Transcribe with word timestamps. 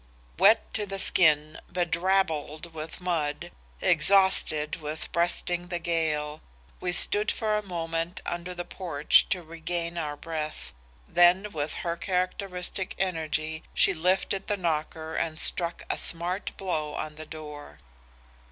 Wet 0.39 0.73
to 0.73 0.87
the 0.87 0.97
skin, 0.97 1.59
bedrabbled 1.71 2.73
with 2.73 2.99
mud, 2.99 3.51
exhausted 3.81 4.77
with 4.77 5.11
breasting 5.11 5.67
the 5.67 5.77
gale, 5.77 6.41
we 6.79 6.91
stood 6.91 7.31
for 7.31 7.55
a 7.55 7.61
moment 7.61 8.19
under 8.25 8.55
the 8.55 8.65
porch 8.65 9.29
to 9.29 9.43
regain 9.43 9.99
our 9.99 10.15
breath, 10.17 10.73
then 11.07 11.51
with 11.51 11.75
her 11.85 11.95
characteristic 11.97 12.95
energy 12.97 13.61
she 13.75 13.93
lifted 13.93 14.47
the 14.47 14.57
knocker 14.57 15.13
and 15.15 15.39
struck 15.39 15.83
a 15.87 15.99
smart 15.99 16.57
blow 16.57 16.95
on 16.95 17.13
the 17.13 17.25
door. 17.27 17.77